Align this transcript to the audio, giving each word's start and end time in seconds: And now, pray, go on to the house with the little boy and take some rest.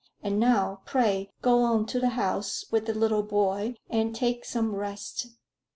And 0.23 0.39
now, 0.39 0.81
pray, 0.83 1.31
go 1.43 1.61
on 1.61 1.85
to 1.85 1.99
the 1.99 2.09
house 2.17 2.65
with 2.71 2.87
the 2.87 2.93
little 2.95 3.21
boy 3.21 3.75
and 3.87 4.15
take 4.15 4.45
some 4.45 4.73
rest. 4.73 5.27